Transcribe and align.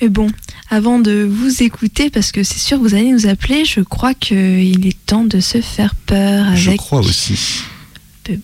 Mais 0.00 0.08
bon, 0.08 0.28
avant 0.70 0.98
de 0.98 1.28
vous 1.28 1.62
écouter, 1.62 2.08
parce 2.10 2.30
que 2.30 2.42
c'est 2.44 2.58
sûr 2.58 2.78
vous 2.78 2.94
allez 2.94 3.10
nous 3.10 3.26
appeler, 3.26 3.64
je 3.64 3.80
crois 3.80 4.14
qu'il 4.14 4.86
est 4.86 5.06
temps 5.06 5.24
de 5.24 5.40
se 5.40 5.60
faire 5.60 5.94
peur 5.94 6.46
avec... 6.46 6.58
Je 6.58 6.70
crois 6.76 7.00
aussi. 7.00 7.62
Bebe. 8.24 8.40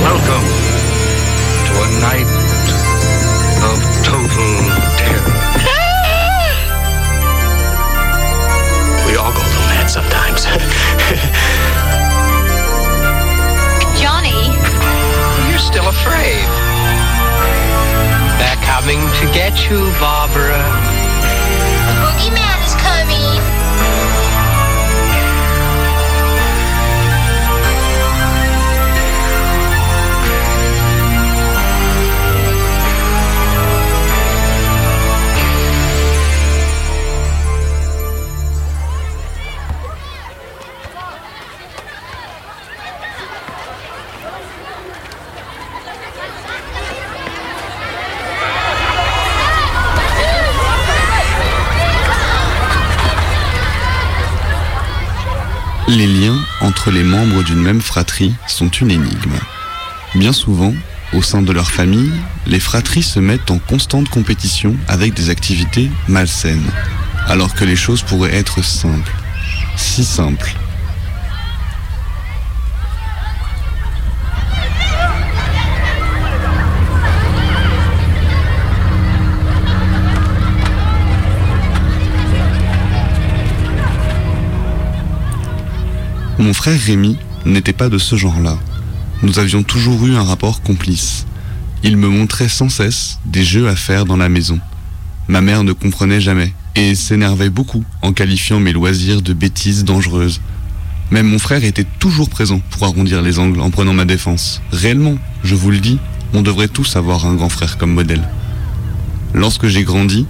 Welcome 0.00 0.48
to 1.66 1.72
a 1.82 1.88
night 2.00 2.26
of 3.62 3.78
total 4.04 4.73
To 19.56 19.78
Barbara. 20.00 20.83
Les 55.88 56.06
liens 56.06 56.38
entre 56.62 56.90
les 56.90 57.02
membres 57.02 57.42
d'une 57.42 57.60
même 57.60 57.82
fratrie 57.82 58.34
sont 58.46 58.68
une 58.68 58.90
énigme. 58.90 59.38
Bien 60.14 60.32
souvent, 60.32 60.72
au 61.12 61.20
sein 61.20 61.42
de 61.42 61.52
leur 61.52 61.70
famille, 61.70 62.10
les 62.46 62.58
fratries 62.58 63.02
se 63.02 63.20
mettent 63.20 63.50
en 63.50 63.58
constante 63.58 64.08
compétition 64.08 64.76
avec 64.88 65.12
des 65.12 65.28
activités 65.28 65.90
malsaines, 66.08 66.70
alors 67.26 67.54
que 67.54 67.66
les 67.66 67.76
choses 67.76 68.02
pourraient 68.02 68.34
être 68.34 68.64
simples. 68.64 69.12
Si 69.76 70.04
simples. 70.04 70.54
Mon 86.44 86.52
frère 86.52 86.78
Rémi 86.78 87.16
n'était 87.46 87.72
pas 87.72 87.88
de 87.88 87.96
ce 87.96 88.16
genre-là. 88.16 88.58
Nous 89.22 89.38
avions 89.38 89.62
toujours 89.62 90.06
eu 90.06 90.14
un 90.14 90.22
rapport 90.22 90.60
complice. 90.60 91.24
Il 91.82 91.96
me 91.96 92.06
montrait 92.06 92.50
sans 92.50 92.68
cesse 92.68 93.18
des 93.24 93.42
jeux 93.42 93.66
à 93.66 93.74
faire 93.74 94.04
dans 94.04 94.18
la 94.18 94.28
maison. 94.28 94.60
Ma 95.26 95.40
mère 95.40 95.64
ne 95.64 95.72
comprenait 95.72 96.20
jamais 96.20 96.52
et 96.76 96.94
s'énervait 96.94 97.48
beaucoup 97.48 97.82
en 98.02 98.12
qualifiant 98.12 98.60
mes 98.60 98.74
loisirs 98.74 99.22
de 99.22 99.32
bêtises 99.32 99.84
dangereuses. 99.84 100.42
Même 101.10 101.28
mon 101.28 101.38
frère 101.38 101.64
était 101.64 101.86
toujours 101.98 102.28
présent 102.28 102.60
pour 102.68 102.84
arrondir 102.84 103.22
les 103.22 103.38
angles 103.38 103.60
en 103.60 103.70
prenant 103.70 103.94
ma 103.94 104.04
défense. 104.04 104.60
Réellement, 104.70 105.16
je 105.44 105.54
vous 105.54 105.70
le 105.70 105.80
dis, 105.80 105.98
on 106.34 106.42
devrait 106.42 106.68
tous 106.68 106.96
avoir 106.96 107.24
un 107.24 107.36
grand 107.36 107.48
frère 107.48 107.78
comme 107.78 107.94
modèle. 107.94 108.28
Lorsque 109.32 109.68
j'ai 109.68 109.84
grandi, 109.84 110.26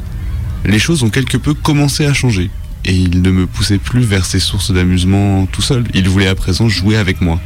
les 0.65 0.79
choses 0.79 1.03
ont 1.03 1.11
quelque 1.11 1.39
peu 1.39 1.55
commencé 1.55 2.07
à 2.07 2.15
changer 2.15 2.53
et 2.85 2.95
il 2.95 3.23
ne 3.23 3.31
me 3.31 3.47
poussait 3.47 3.79
plus 3.79 4.03
vers 4.03 4.27
ses 4.27 4.41
sources 4.41 4.71
d'amusement 4.71 5.47
tout 5.47 5.63
seul. 5.63 5.85
Il 5.95 6.09
voulait 6.09 6.29
à 6.29 6.35
présent 6.35 6.69
jouer 6.69 6.97
avec 6.97 7.21
moi, 7.21 7.41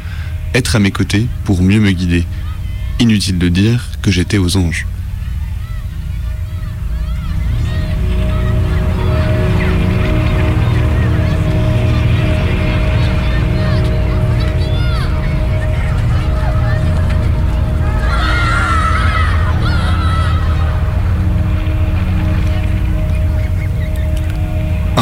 être 0.54 0.76
à 0.76 0.78
mes 0.78 0.90
côtés 0.90 1.26
pour 1.44 1.62
mieux 1.62 1.80
me 1.80 1.90
guider. 1.90 2.24
Inutile 3.00 3.38
de 3.38 3.48
dire 3.48 3.90
que 4.02 4.10
j'étais 4.10 4.38
aux 4.38 4.56
anges. 4.56 4.86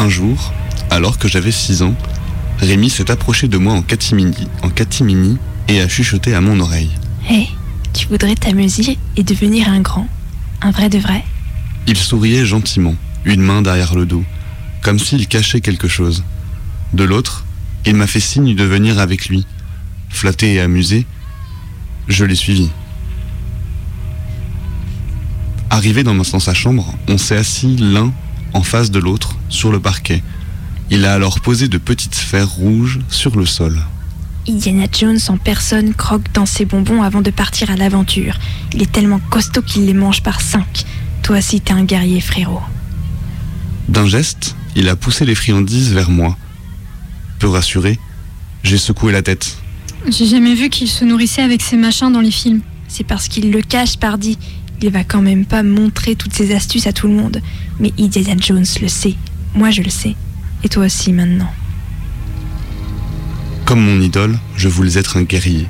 Un 0.07 0.09
jour, 0.09 0.53
alors 0.89 1.17
que 1.17 1.27
j'avais 1.27 1.51
6 1.51 1.81
ans, 1.81 1.93
Rémi 2.59 2.89
s'est 2.89 3.11
approché 3.11 3.49
de 3.49 3.57
moi 3.57 3.73
en 3.73 3.81
catimini, 3.81 4.47
en 4.63 4.69
catimini 4.69 5.37
et 5.67 5.81
a 5.81 5.89
chuchoté 5.89 6.33
à 6.33 6.39
mon 6.39 6.61
oreille. 6.61 6.91
Hé, 7.29 7.47
tu 7.93 8.07
voudrais 8.07 8.35
t'amuser 8.35 8.97
et 9.17 9.23
devenir 9.23 9.67
un 9.67 9.81
grand 9.81 10.07
Un 10.61 10.71
vrai 10.71 10.87
de 10.87 10.97
vrai? 10.97 11.25
Il 11.87 11.97
souriait 11.97 12.45
gentiment, 12.45 12.95
une 13.25 13.41
main 13.41 13.61
derrière 13.61 13.95
le 13.95 14.05
dos, 14.05 14.23
comme 14.81 14.97
s'il 14.97 15.27
cachait 15.27 15.59
quelque 15.59 15.89
chose. 15.89 16.23
De 16.93 17.03
l'autre, 17.03 17.43
il 17.85 17.95
m'a 17.97 18.07
fait 18.07 18.21
signe 18.21 18.55
de 18.55 18.63
venir 18.63 18.99
avec 18.99 19.27
lui. 19.27 19.45
Flatté 20.07 20.53
et 20.53 20.61
amusé, 20.61 21.05
je 22.07 22.23
l'ai 22.23 22.35
suivi. 22.35 22.69
Arrivé 25.69 26.03
dans, 26.03 26.13
ma- 26.13 26.23
dans 26.23 26.39
sa 26.39 26.53
chambre, 26.53 26.95
on 27.09 27.17
s'est 27.17 27.35
assis 27.35 27.75
l'un 27.75 28.13
en 28.53 28.63
face 28.63 28.91
de 28.91 28.99
l'autre 28.99 29.35
sur 29.49 29.71
le 29.71 29.79
parquet. 29.79 30.23
Il 30.89 31.05
a 31.05 31.13
alors 31.13 31.41
posé 31.41 31.67
de 31.67 31.77
petites 31.77 32.15
sphères 32.15 32.49
rouges 32.49 32.99
sur 33.09 33.35
le 33.35 33.45
sol. 33.45 33.79
Indiana 34.49 34.85
Jones 34.91 35.19
en 35.27 35.37
personne 35.37 35.93
croque 35.93 36.31
dans 36.33 36.45
ses 36.45 36.65
bonbons 36.65 37.01
avant 37.01 37.21
de 37.21 37.31
partir 37.31 37.69
à 37.69 37.75
l'aventure. 37.75 38.37
Il 38.73 38.81
est 38.81 38.91
tellement 38.91 39.19
costaud 39.19 39.61
qu'il 39.61 39.85
les 39.85 39.93
mange 39.93 40.23
par 40.23 40.39
cinq. 40.39 40.85
Toi 41.23 41.39
aussi 41.39 41.59
t'es 41.59 41.73
un 41.73 41.83
guerrier 41.83 42.21
frérot. 42.21 42.61
D'un 43.89 44.07
geste, 44.07 44.55
il 44.75 44.87
a 44.89 44.95
poussé 44.95 45.25
les 45.25 45.35
friandises 45.35 45.91
vers 45.93 46.09
moi. 46.09 46.37
Peu 47.39 47.49
rassuré, 47.49 47.99
j'ai 48.63 48.77
secoué 48.77 49.11
la 49.11 49.21
tête. 49.21 49.57
J'ai 50.09 50.25
jamais 50.25 50.55
vu 50.55 50.69
qu'il 50.69 50.87
se 50.87 51.03
nourrissait 51.03 51.41
avec 51.41 51.61
ces 51.61 51.75
machins 51.75 52.11
dans 52.11 52.21
les 52.21 52.31
films. 52.31 52.61
C'est 52.87 53.03
parce 53.03 53.27
qu'il 53.27 53.51
le 53.51 53.61
cache, 53.61 53.97
pardi. 53.97 54.37
Il 54.81 54.91
va 54.91 55.03
quand 55.03 55.21
même 55.21 55.45
pas 55.45 55.63
montrer 55.63 56.15
toutes 56.15 56.33
ses 56.33 56.53
astuces 56.53 56.87
à 56.87 56.93
tout 56.93 57.07
le 57.07 57.13
monde. 57.13 57.41
Mais 57.79 57.93
Indiana 57.99 58.39
Jones 58.39 58.65
le 58.81 58.87
sait. 58.87 59.15
Moi 59.55 59.71
je 59.71 59.81
le 59.81 59.89
sais. 59.89 60.15
Et 60.63 60.69
toi 60.69 60.85
aussi 60.85 61.13
maintenant. 61.13 61.51
Comme 63.65 63.81
mon 63.81 63.99
idole, 64.01 64.37
je 64.55 64.69
voulais 64.69 64.97
être 64.97 65.17
un 65.17 65.23
guerrier. 65.23 65.67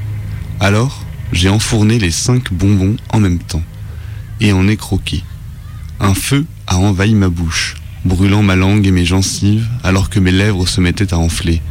Alors, 0.59 1.03
j'ai 1.31 1.49
enfourné 1.49 1.99
les 1.99 2.11
cinq 2.11 2.53
bonbons 2.53 2.95
en 3.09 3.19
même 3.19 3.39
temps 3.39 3.63
et 4.39 4.51
en 4.51 4.67
ai 4.67 4.77
croqué. 4.77 5.23
Un 5.99 6.13
feu 6.13 6.45
a 6.67 6.77
envahi 6.77 7.15
ma 7.15 7.29
bouche, 7.29 7.75
brûlant 8.05 8.43
ma 8.43 8.55
langue 8.55 8.85
et 8.85 8.91
mes 8.91 9.05
gencives 9.05 9.67
alors 9.83 10.09
que 10.09 10.19
mes 10.19 10.31
lèvres 10.31 10.67
se 10.67 10.79
mettaient 10.79 11.13
à 11.13 11.17
enfler. 11.17 11.61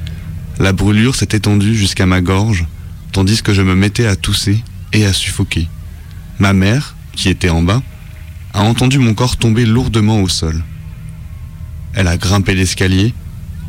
La 0.59 0.73
brûlure 0.73 1.15
s'est 1.15 1.29
étendue 1.33 1.77
jusqu'à 1.77 2.07
ma 2.07 2.21
gorge, 2.21 2.67
tandis 3.13 3.43
que 3.43 3.55
je 3.55 3.63
me 3.63 3.75
mettais 3.75 4.07
à 4.07 4.17
tousser 4.17 4.65
et 4.93 5.05
à 5.05 5.13
suffoquer. 5.13 5.69
Ma 6.39 6.53
mère, 6.53 6.96
qui 7.17 7.29
était 7.29 7.51
en 7.51 7.63
bas, 7.63 7.83
a 8.55 8.63
entendu 8.63 8.99
mon 8.99 9.15
corps 9.15 9.37
tomber 9.37 9.67
lourdement 9.67 10.21
au 10.21 10.29
sol. 10.29 10.63
Elle 11.95 12.09
a 12.09 12.17
grimpé 12.17 12.55
l'escalier, 12.55 13.15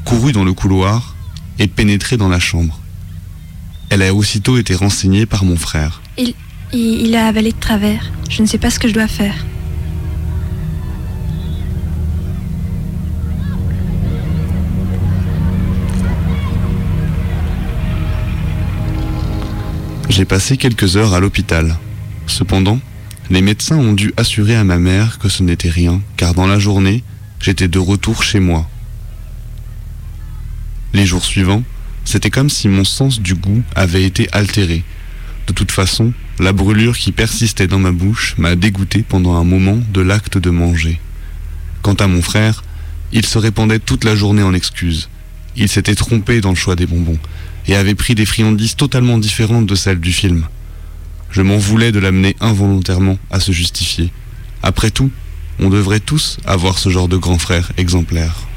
couru 0.06 0.34
dans 0.34 0.44
le 0.44 0.54
couloir 0.54 1.16
et 1.60 1.68
pénétré 1.68 2.18
dans 2.18 2.30
la 2.30 2.40
chambre. 2.40 2.80
Elle 3.90 4.02
a 4.04 4.14
aussitôt 4.14 4.58
été 4.58 4.76
renseignée 4.76 5.26
par 5.26 5.46
mon 5.46 5.56
frère. 5.56 6.02
Il, 6.18 6.34
il, 6.74 7.16
a 7.16 7.28
avalé 7.28 7.52
de 7.52 7.60
travers. 7.60 8.12
Je 8.30 8.42
ne 8.42 8.48
sais 8.48 8.58
pas 8.58 8.70
ce 8.70 8.80
que 8.80 8.88
je 8.88 8.94
dois 8.94 9.08
faire. 9.08 9.34
J'ai 20.10 20.26
passé 20.26 20.58
quelques 20.58 20.98
heures 20.98 21.14
à 21.14 21.20
l'hôpital. 21.20 21.78
Cependant, 22.26 22.80
les 23.30 23.42
médecins 23.42 23.78
ont 23.78 23.94
dû 23.94 24.14
assurer 24.16 24.56
à 24.56 24.64
ma 24.64 24.78
mère 24.78 25.20
que 25.20 25.30
ce 25.30 25.44
n'était 25.44 25.70
rien, 25.70 26.02
car 26.16 26.34
dans 26.34 26.48
la 26.48 26.60
journée, 26.60 27.04
j'étais 27.42 27.68
de 27.68 27.80
retour 27.80 28.24
chez 28.24 28.40
moi. 28.40 28.70
Les 30.94 31.06
jours 31.06 31.26
suivants, 31.26 31.64
c'était 32.06 32.30
comme 32.30 32.50
si 32.50 32.70
mon 32.70 32.86
sens 32.86 33.20
du 33.20 33.36
goût 33.36 33.64
avait 33.76 34.04
été 34.04 34.30
altéré. 34.32 34.84
De 35.48 35.54
toute 35.54 35.72
façon, 35.72 36.14
la 36.40 36.54
brûlure 36.54 36.98
qui 36.98 37.12
persistait 37.12 37.68
dans 37.68 37.80
ma 37.80 37.92
bouche 37.92 38.36
m'a 38.38 38.56
dégoûté 38.56 39.04
pendant 39.08 39.36
un 39.36 39.44
moment 39.44 39.80
de 39.94 40.02
l'acte 40.02 40.38
de 40.38 40.50
manger. 40.50 41.00
Quant 41.82 41.96
à 41.96 42.08
mon 42.08 42.22
frère, 42.22 42.64
il 43.12 43.26
se 43.26 43.38
répandait 43.38 43.80
toute 43.80 44.04
la 44.04 44.16
journée 44.16 44.44
en 44.44 44.54
excuses. 44.54 45.10
Il 45.56 45.68
s'était 45.68 45.96
trompé 45.96 46.40
dans 46.40 46.50
le 46.50 46.56
choix 46.56 46.76
des 46.76 46.86
bonbons 46.86 47.20
et 47.68 47.76
avait 47.76 47.96
pris 47.96 48.16
des 48.16 48.26
friandises 48.26 48.76
totalement 48.76 49.18
différentes 49.18 49.66
de 49.66 49.76
celles 49.76 50.00
du 50.00 50.14
film. 50.14 50.46
Je 51.30 51.42
m'en 51.42 51.58
voulais 51.58 51.92
de 51.92 52.00
l'amener 52.00 52.36
involontairement 52.40 53.18
à 53.30 53.40
se 53.40 53.52
justifier. 53.52 54.12
Après 54.64 54.92
tout, 54.92 55.12
on 55.60 55.70
devrait 55.70 56.00
tous 56.00 56.38
avoir 56.46 56.78
ce 56.78 56.90
genre 56.90 57.08
de 57.08 57.18
grand 57.18 57.38
frère 57.38 57.72
exemplaire. 57.78 58.48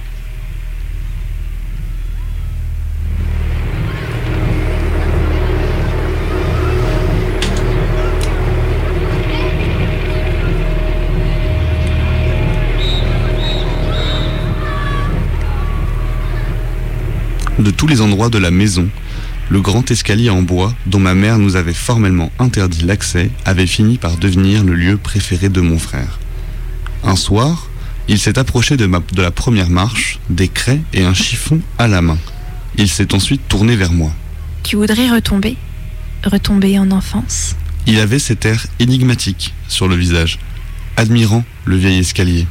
De 17.59 17.71
tous 17.71 17.87
les 17.87 18.01
endroits 18.01 18.31
de 18.31 18.39
la 18.39 18.51
maison, 18.51 18.89
le 19.51 19.61
grand 19.61 19.91
escalier 19.91 20.31
en 20.31 20.43
bois, 20.43 20.73
dont 20.87 21.01
ma 21.01 21.15
mère 21.15 21.39
nous 21.39 21.57
avait 21.57 21.75
formellement 21.75 22.31
interdit 22.39 22.83
l'accès, 22.85 23.31
avait 23.45 23.67
fini 23.67 23.99
par 23.99 24.17
devenir 24.17 24.63
le 24.65 24.75
lieu 24.75 24.97
préféré 24.97 25.49
de 25.49 25.61
mon 25.61 25.79
frère. 25.79 26.19
Un 27.03 27.17
soir, 27.17 27.69
il 28.09 28.19
s'est 28.19 28.39
approché 28.39 28.77
de, 28.77 28.87
ma- 28.87 29.03
de 29.13 29.23
la 29.23 29.31
première 29.33 29.69
marche, 29.69 30.19
des 30.31 30.49
craies 30.49 30.81
et 30.95 31.03
un 31.05 31.15
chiffon 31.15 31.61
à 31.79 31.89
la 31.89 32.01
main. 32.01 32.19
Il 32.79 32.89
s'est 32.89 33.13
ensuite 33.13 33.43
tourné 33.49 33.75
vers 33.77 33.93
moi. 33.93 34.13
Tu 34.63 34.77
voudrais 34.77 35.11
retomber? 35.11 35.57
Retomber 36.25 36.79
en 36.79 36.91
enfance? 36.93 37.57
Il 37.87 37.99
avait 37.99 38.19
cet 38.19 38.45
air 38.45 38.67
énigmatique 38.79 39.53
sur 39.67 39.89
le 39.89 39.97
visage, 39.97 40.39
admirant 40.97 41.45
le 41.65 41.77
vieil 41.77 41.99
escalier. 41.99 42.47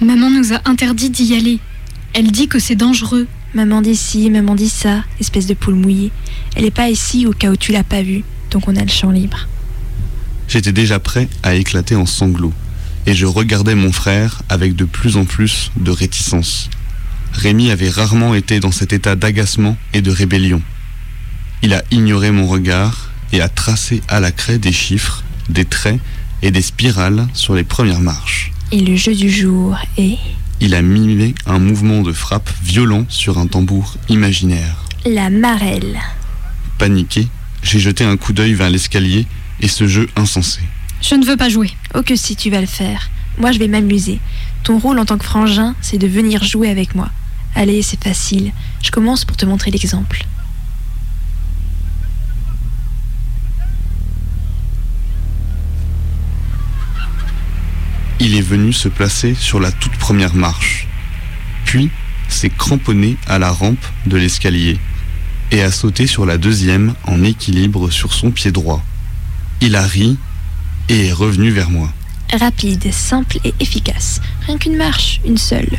Maman 0.00 0.30
nous 0.30 0.52
a 0.52 0.60
interdit 0.64 1.10
d'y 1.10 1.36
aller. 1.36 1.60
Elle 2.14 2.32
dit 2.32 2.48
que 2.48 2.58
c'est 2.58 2.74
dangereux. 2.74 3.28
Maman 3.54 3.82
dit 3.82 3.94
ci, 3.94 4.30
maman 4.30 4.56
dit 4.56 4.68
ça, 4.68 5.04
espèce 5.20 5.46
de 5.46 5.54
poule 5.54 5.76
mouillée. 5.76 6.10
Elle 6.56 6.64
est 6.64 6.72
pas 6.72 6.90
ici 6.90 7.24
au 7.24 7.30
cas 7.30 7.52
où 7.52 7.56
tu 7.56 7.70
l'as 7.70 7.84
pas 7.84 8.02
vue, 8.02 8.24
donc 8.50 8.66
on 8.66 8.74
a 8.74 8.82
le 8.82 8.88
champ 8.88 9.12
libre. 9.12 9.46
J'étais 10.48 10.72
déjà 10.72 10.98
prêt 10.98 11.28
à 11.44 11.54
éclater 11.54 11.94
en 11.94 12.04
sanglots, 12.04 12.52
et 13.06 13.14
je 13.14 13.26
regardais 13.26 13.76
mon 13.76 13.92
frère 13.92 14.42
avec 14.48 14.74
de 14.74 14.84
plus 14.84 15.16
en 15.16 15.24
plus 15.24 15.70
de 15.76 15.92
réticence. 15.92 16.68
Rémi 17.32 17.70
avait 17.70 17.90
rarement 17.90 18.34
été 18.34 18.58
dans 18.58 18.72
cet 18.72 18.92
état 18.92 19.14
d'agacement 19.14 19.76
et 19.92 20.02
de 20.02 20.10
rébellion. 20.10 20.60
Il 21.62 21.74
a 21.74 21.84
ignoré 21.92 22.32
mon 22.32 22.48
regard 22.48 23.10
et 23.32 23.40
a 23.40 23.48
tracé 23.48 24.02
à 24.08 24.18
la 24.18 24.32
craie 24.32 24.58
des 24.58 24.72
chiffres, 24.72 25.22
des 25.48 25.64
traits 25.64 26.00
et 26.42 26.50
des 26.50 26.62
spirales 26.62 27.28
sur 27.34 27.54
les 27.54 27.64
premières 27.64 28.00
marches. 28.00 28.50
Et 28.72 28.80
le 28.80 28.96
jeu 28.96 29.14
du 29.14 29.30
jour 29.30 29.76
est 29.96 30.18
Il 30.66 30.74
a 30.74 30.80
mimé 30.80 31.34
un 31.44 31.58
mouvement 31.58 32.00
de 32.00 32.14
frappe 32.14 32.48
violent 32.62 33.04
sur 33.10 33.36
un 33.36 33.46
tambour 33.46 33.96
imaginaire. 34.08 34.82
la 35.04 35.28
marelle. 35.28 36.00
Paniqué, 36.78 37.28
j'ai 37.62 37.78
jeté 37.78 38.02
un 38.02 38.16
coup 38.16 38.32
d'œil 38.32 38.54
vers 38.54 38.70
l'escalier 38.70 39.26
et 39.60 39.68
ce 39.68 39.86
jeu 39.86 40.08
insensé. 40.16 40.60
Je 41.02 41.16
ne 41.16 41.26
veux 41.26 41.36
pas 41.36 41.50
jouer. 41.50 41.70
Oh 41.94 42.00
que 42.02 42.16
si 42.16 42.34
tu 42.34 42.48
vas 42.48 42.62
le 42.62 42.66
faire. 42.66 43.10
Moi 43.36 43.52
je 43.52 43.58
vais 43.58 43.68
m'amuser. 43.68 44.20
Ton 44.62 44.78
rôle 44.78 44.98
en 44.98 45.04
tant 45.04 45.18
que 45.18 45.26
frangin, 45.26 45.74
c'est 45.82 45.98
de 45.98 46.06
venir 46.06 46.42
jouer 46.42 46.70
avec 46.70 46.94
moi. 46.94 47.10
Allez, 47.54 47.82
c'est 47.82 48.02
facile. 48.02 48.50
Je 48.82 48.90
commence 48.90 49.26
pour 49.26 49.36
te 49.36 49.44
montrer 49.44 49.70
l'exemple. 49.70 50.24
Il 58.20 58.36
est 58.36 58.42
venu 58.42 58.72
se 58.72 58.88
placer 58.88 59.34
sur 59.34 59.60
la 59.60 59.72
toute 59.72 59.96
première 59.96 60.34
marche, 60.34 60.86
puis 61.64 61.90
s'est 62.28 62.50
cramponné 62.50 63.16
à 63.26 63.38
la 63.38 63.50
rampe 63.50 63.84
de 64.06 64.16
l'escalier 64.16 64.78
et 65.50 65.62
a 65.62 65.70
sauté 65.70 66.06
sur 66.06 66.24
la 66.24 66.38
deuxième 66.38 66.94
en 67.06 67.22
équilibre 67.22 67.90
sur 67.90 68.12
son 68.12 68.30
pied 68.30 68.52
droit. 68.52 68.84
Il 69.60 69.76
a 69.76 69.82
ri 69.82 70.16
et 70.88 71.06
est 71.06 71.12
revenu 71.12 71.50
vers 71.50 71.70
moi. 71.70 71.92
Rapide, 72.32 72.92
simple 72.92 73.38
et 73.44 73.54
efficace. 73.60 74.20
Rien 74.46 74.58
qu'une 74.58 74.76
marche, 74.76 75.20
une 75.24 75.38
seule. 75.38 75.78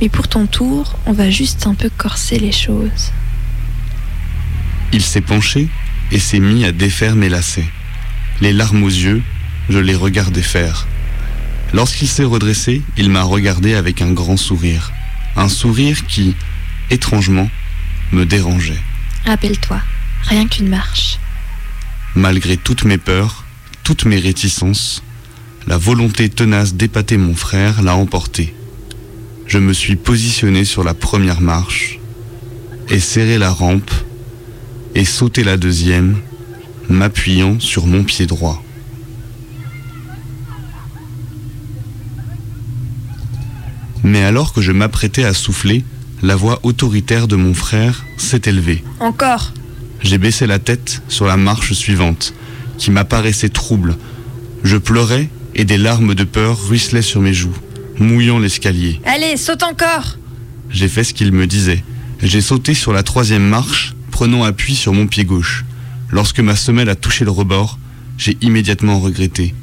Mais 0.00 0.08
pour 0.08 0.28
ton 0.28 0.46
tour, 0.46 0.98
on 1.06 1.12
va 1.12 1.30
juste 1.30 1.66
un 1.66 1.74
peu 1.74 1.90
corser 1.96 2.38
les 2.38 2.52
choses. 2.52 3.12
Il 4.92 5.02
s'est 5.02 5.20
penché 5.20 5.68
et 6.10 6.18
s'est 6.18 6.40
mis 6.40 6.64
à 6.64 6.72
défaire 6.72 7.16
mes 7.16 7.28
lacets. 7.28 7.68
Les 8.40 8.52
larmes 8.52 8.82
aux 8.82 8.88
yeux, 8.88 9.22
je 9.68 9.78
les 9.78 9.94
regardais 9.94 10.42
faire. 10.42 10.86
Lorsqu'il 11.72 12.08
s'est 12.08 12.24
redressé, 12.24 12.82
il 12.98 13.08
m'a 13.08 13.22
regardé 13.22 13.74
avec 13.74 14.02
un 14.02 14.12
grand 14.12 14.36
sourire. 14.36 14.92
Un 15.36 15.48
sourire 15.48 16.06
qui, 16.06 16.34
étrangement, 16.90 17.48
me 18.12 18.26
dérangeait. 18.26 18.80
Rappelle-toi, 19.24 19.80
rien 20.24 20.46
qu'une 20.46 20.68
marche. 20.68 21.18
Malgré 22.14 22.58
toutes 22.58 22.84
mes 22.84 22.98
peurs, 22.98 23.44
toutes 23.84 24.04
mes 24.04 24.18
réticences, 24.18 25.02
la 25.66 25.78
volonté 25.78 26.28
tenace 26.28 26.74
d'épater 26.74 27.16
mon 27.16 27.34
frère 27.34 27.82
l'a 27.82 27.96
emporté. 27.96 28.54
Je 29.46 29.58
me 29.58 29.72
suis 29.72 29.96
positionné 29.96 30.64
sur 30.64 30.84
la 30.84 30.92
première 30.92 31.40
marche 31.40 31.98
et 32.90 33.00
serré 33.00 33.38
la 33.38 33.50
rampe 33.50 33.90
et 34.94 35.04
sauté 35.04 35.42
la 35.42 35.56
deuxième, 35.56 36.18
m'appuyant 36.90 37.58
sur 37.60 37.86
mon 37.86 38.04
pied 38.04 38.26
droit. 38.26 38.62
Mais 44.04 44.22
alors 44.22 44.52
que 44.52 44.60
je 44.60 44.72
m'apprêtais 44.72 45.24
à 45.24 45.34
souffler, 45.34 45.84
la 46.22 46.36
voix 46.36 46.60
autoritaire 46.62 47.28
de 47.28 47.36
mon 47.36 47.54
frère 47.54 48.04
s'est 48.16 48.42
élevée. 48.46 48.82
Encore 49.00 49.52
J'ai 50.02 50.18
baissé 50.18 50.46
la 50.46 50.58
tête 50.58 51.02
sur 51.08 51.26
la 51.26 51.36
marche 51.36 51.72
suivante, 51.72 52.34
qui 52.78 52.90
m'apparaissait 52.90 53.48
trouble. 53.48 53.96
Je 54.64 54.76
pleurais 54.76 55.28
et 55.54 55.64
des 55.64 55.78
larmes 55.78 56.14
de 56.14 56.24
peur 56.24 56.58
ruisselaient 56.68 57.02
sur 57.02 57.20
mes 57.20 57.34
joues, 57.34 57.56
mouillant 57.98 58.38
l'escalier. 58.38 59.00
Allez, 59.04 59.36
saute 59.36 59.62
encore 59.62 60.18
J'ai 60.70 60.88
fait 60.88 61.04
ce 61.04 61.14
qu'il 61.14 61.32
me 61.32 61.46
disait. 61.46 61.84
J'ai 62.22 62.40
sauté 62.40 62.74
sur 62.74 62.92
la 62.92 63.02
troisième 63.02 63.46
marche, 63.46 63.94
prenant 64.10 64.44
appui 64.44 64.76
sur 64.76 64.92
mon 64.92 65.06
pied 65.06 65.24
gauche. 65.24 65.64
Lorsque 66.10 66.40
ma 66.40 66.56
semelle 66.56 66.88
a 66.88 66.94
touché 66.94 67.24
le 67.24 67.30
rebord, 67.30 67.78
j'ai 68.16 68.36
immédiatement 68.40 69.00
regretté. 69.00 69.54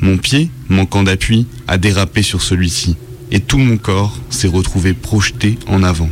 Mon 0.00 0.16
pied, 0.16 0.50
manquant 0.68 1.02
d'appui, 1.02 1.46
a 1.68 1.78
dérapé 1.78 2.22
sur 2.22 2.42
celui-ci, 2.42 2.96
et 3.32 3.40
tout 3.40 3.58
mon 3.58 3.76
corps 3.76 4.16
s'est 4.30 4.48
retrouvé 4.48 4.92
projeté 4.92 5.58
en 5.66 5.82
avant. 5.82 6.08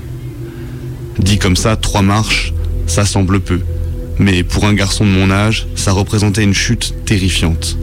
Dit 1.18 1.38
comme 1.38 1.56
ça, 1.56 1.76
trois 1.76 2.02
marches, 2.02 2.52
ça 2.86 3.04
semble 3.04 3.40
peu. 3.40 3.60
Mais 4.18 4.42
pour 4.42 4.64
un 4.64 4.74
garçon 4.74 5.04
de 5.04 5.10
mon 5.10 5.30
âge, 5.30 5.66
ça 5.74 5.92
représentait 5.92 6.44
une 6.44 6.54
chute 6.54 6.94
terrifiante. 7.04 7.76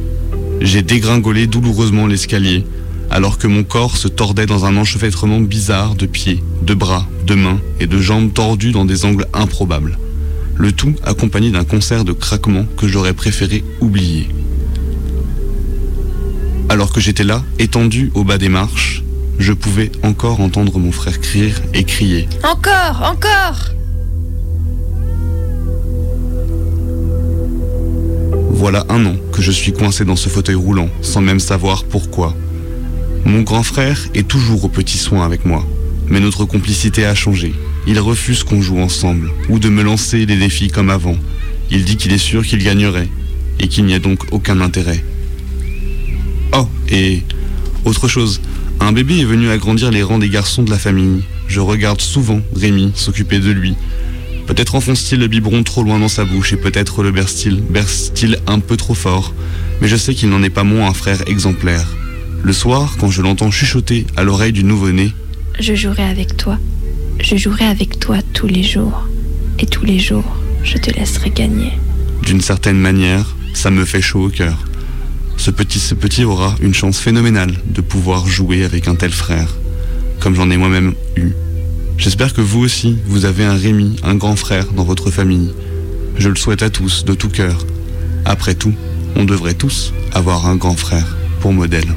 J'ai 0.61 0.81
dégringolé 0.81 1.47
douloureusement 1.47 2.07
l'escalier, 2.07 2.65
alors 3.09 3.37
que 3.37 3.47
mon 3.47 3.63
corps 3.63 3.97
se 3.97 4.07
tordait 4.07 4.45
dans 4.45 4.65
un 4.65 4.77
enchevêtrement 4.77 5.39
bizarre 5.39 5.95
de 5.95 6.05
pieds, 6.05 6.41
de 6.61 6.73
bras, 6.73 7.07
de 7.25 7.35
mains 7.35 7.59
et 7.79 7.87
de 7.87 7.99
jambes 7.99 8.33
tordus 8.33 8.71
dans 8.71 8.85
des 8.85 9.05
angles 9.05 9.27
improbables. 9.33 9.97
Le 10.55 10.71
tout 10.71 10.95
accompagné 11.03 11.51
d'un 11.51 11.65
concert 11.65 12.05
de 12.05 12.13
craquements 12.13 12.65
que 12.77 12.87
j'aurais 12.87 13.13
préféré 13.13 13.63
oublier. 13.81 14.29
Alors 16.69 16.91
que 16.91 16.99
j'étais 16.99 17.23
là, 17.23 17.43
étendu 17.59 18.11
au 18.15 18.23
bas 18.23 18.37
des 18.37 18.49
marches, 18.49 19.03
je 19.39 19.53
pouvais 19.53 19.91
encore 20.03 20.39
entendre 20.39 20.79
mon 20.79 20.91
frère 20.91 21.19
crier 21.19 21.53
et 21.73 21.83
crier. 21.83 22.27
Encore 22.43 23.01
Encore 23.03 23.71
Voilà 28.51 28.85
un 28.89 29.05
an 29.05 29.15
que 29.31 29.41
je 29.41 29.51
suis 29.51 29.73
coincé 29.73 30.05
dans 30.05 30.15
ce 30.15 30.29
fauteuil 30.29 30.55
roulant, 30.55 30.89
sans 31.01 31.21
même 31.21 31.39
savoir 31.39 31.83
pourquoi. 31.83 32.33
Mon 33.25 33.41
grand 33.41 33.63
frère 33.63 33.99
est 34.15 34.27
toujours 34.27 34.65
au 34.65 34.69
petit 34.69 34.97
soin 34.97 35.25
avec 35.25 35.45
moi, 35.45 35.63
mais 36.07 36.19
notre 36.19 36.45
complicité 36.45 37.05
a 37.05 37.13
changé. 37.13 37.53
Il 37.85 37.99
refuse 37.99 38.43
qu'on 38.43 38.61
joue 38.61 38.79
ensemble, 38.79 39.31
ou 39.49 39.59
de 39.59 39.69
me 39.69 39.83
lancer 39.83 40.25
des 40.25 40.37
défis 40.37 40.69
comme 40.69 40.89
avant. 40.89 41.17
Il 41.69 41.83
dit 41.85 41.97
qu'il 41.97 42.13
est 42.13 42.17
sûr 42.17 42.45
qu'il 42.45 42.63
gagnerait, 42.63 43.09
et 43.59 43.67
qu'il 43.67 43.85
n'y 43.85 43.93
a 43.93 43.99
donc 43.99 44.23
aucun 44.31 44.61
intérêt. 44.61 45.03
Oh, 46.53 46.67
et 46.89 47.23
autre 47.83 48.07
chose, 48.07 48.41
un 48.79 48.91
bébé 48.91 49.19
est 49.19 49.25
venu 49.25 49.49
agrandir 49.49 49.91
les 49.91 50.03
rangs 50.03 50.19
des 50.19 50.29
garçons 50.29 50.63
de 50.63 50.71
la 50.71 50.79
famille. 50.79 51.23
Je 51.47 51.59
regarde 51.59 52.01
souvent 52.01 52.41
Rémi 52.55 52.91
s'occuper 52.95 53.39
de 53.39 53.51
lui, 53.51 53.75
Peut-être 54.47 54.75
enfonce-t-il 54.75 55.19
le 55.19 55.27
biberon 55.27 55.63
trop 55.63 55.83
loin 55.83 55.97
dans 55.99 56.07
sa 56.07 56.23
bouche 56.23 56.53
et 56.53 56.57
peut-être 56.57 57.01
le 57.01 57.11
berce-t-il 57.11 57.61
berce-t-il 57.61 58.37
un 58.45 58.59
peu 58.59 58.77
trop 58.77 58.93
fort, 58.93 59.33
mais 59.81 59.87
je 59.87 59.95
sais 59.95 60.13
qu'il 60.13 60.29
n'en 60.29 60.43
est 60.43 60.51
pas 60.51 60.63
moins 60.63 60.87
un 60.87 60.93
frère 60.93 61.27
exemplaire. 61.27 61.85
Le 62.43 62.53
soir, 62.53 62.95
quand 62.99 63.09
je 63.09 63.23
l'entends 63.23 63.49
chuchoter 63.49 64.05
à 64.15 64.23
l'oreille 64.23 64.53
du 64.53 64.63
nouveau-né, 64.63 65.11
Je 65.59 65.73
jouerai 65.73 66.03
avec 66.03 66.37
toi. 66.37 66.59
Je 67.19 67.37
jouerai 67.37 67.65
avec 67.65 67.99
toi 67.99 68.17
tous 68.33 68.45
les 68.45 68.61
jours. 68.61 69.07
Et 69.57 69.65
tous 69.65 69.85
les 69.85 69.97
jours, 69.97 70.37
je 70.63 70.77
te 70.77 70.91
laisserai 70.91 71.31
gagner. 71.31 71.71
d'une 72.23 72.41
certaine 72.41 72.77
manière, 72.77 73.35
ça 73.53 73.71
me 73.71 73.83
fait 73.83 74.01
chaud 74.01 74.25
au 74.25 74.29
cœur. 74.29 74.57
Ce 75.45 75.51
petit, 75.51 75.77
ce 75.77 75.93
petit 75.93 76.23
aura 76.23 76.55
une 76.59 76.73
chance 76.73 76.97
phénoménale 76.97 77.53
de 77.67 77.81
pouvoir 77.81 78.25
jouer 78.25 78.63
avec 78.63 78.87
un 78.87 78.95
tel 78.95 79.11
frère, 79.11 79.53
comme 80.19 80.33
j'en 80.33 80.49
ai 80.49 80.57
moi-même 80.57 80.95
eu. 81.17 81.33
J'espère 81.99 82.33
que 82.33 82.41
vous 82.41 82.61
aussi, 82.61 82.97
vous 83.05 83.25
avez 83.25 83.43
un 83.43 83.53
Rémi, 83.53 83.97
un 84.01 84.15
grand 84.15 84.35
frère 84.35 84.73
dans 84.73 84.83
votre 84.83 85.11
famille. 85.11 85.53
Je 86.17 86.29
le 86.29 86.35
souhaite 86.35 86.63
à 86.63 86.71
tous, 86.71 87.05
de 87.05 87.13
tout 87.13 87.29
cœur. 87.29 87.63
Après 88.25 88.55
tout, 88.55 88.73
on 89.15 89.23
devrait 89.23 89.53
tous 89.53 89.93
avoir 90.13 90.47
un 90.47 90.55
grand 90.55 90.75
frère 90.75 91.15
pour 91.41 91.53
modèle. 91.53 91.93